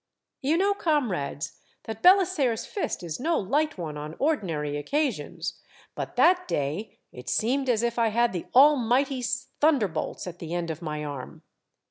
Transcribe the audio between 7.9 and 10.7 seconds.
I had the Almighty's thunder bolts at the